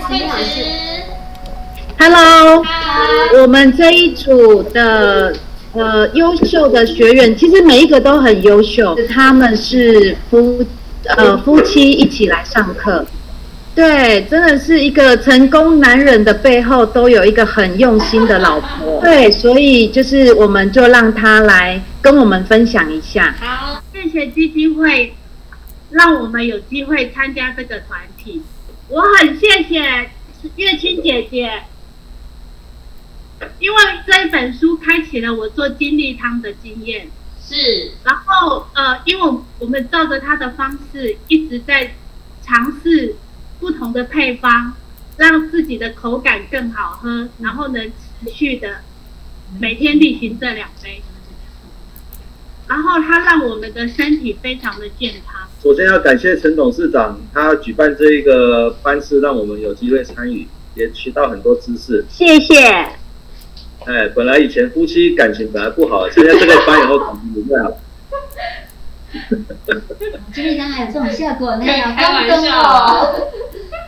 [0.00, 1.02] 慧老师慈
[1.98, 2.64] ，Hello，
[3.40, 5.34] 我们这一组的
[5.72, 10.64] 呃优秀的学员，其实每一个都很优秀，他们是夫
[11.06, 13.04] 呃夫妻一起来上课。
[13.74, 19.00] 对，真的是一个成功男人的背后都有一个很用心的老婆。
[19.02, 23.34] 对，所以就是我们就让他来跟我们分享一下。
[23.38, 25.12] 好，谢谢基金会
[25.90, 28.40] 让我们有机会参加这个团体。
[28.88, 30.10] 我很谢谢
[30.54, 31.64] 月清姐姐，
[33.58, 37.10] 因为这一本书开启了我做金利汤的经验。
[37.42, 41.94] 是，然后呃，因为我们照着她的方式一直在
[42.42, 43.16] 尝试
[43.58, 44.74] 不同的配方，
[45.16, 48.82] 让自己的口感更好喝，然后能持续的
[49.58, 51.02] 每天例行这两杯。
[52.68, 55.45] 然后它让我们的身体非常的健康。
[55.62, 62.04] 首先要感谢陈董事长，他举办这一个班次，让我们有机会参与，也学到很多知识。
[62.08, 62.54] 谢谢。
[63.86, 67.76] 哎，本来以前夫妻感情本来不好，参加这个班以后感情就变好了。
[70.34, 72.62] 今天刚还有这种效果呢，可以好开玩刚刚哦。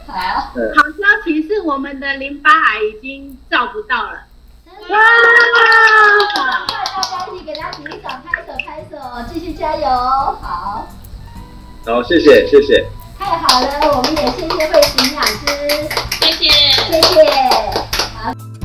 [0.07, 4.25] 好，好消息是我们的淋巴癌已经照不到了。
[4.89, 4.99] 哇！
[6.35, 8.97] 赶快大家一起给他鼓一掌，拍手拍手，
[9.31, 9.85] 继续加油！
[9.87, 10.68] 好，
[11.89, 12.87] 好谢谢谢谢。
[13.19, 15.89] 太好了我们也谢谢慧琴老师。
[16.21, 16.51] 谢谢。
[16.93, 17.25] 谢谢。
[18.15, 18.58] 好。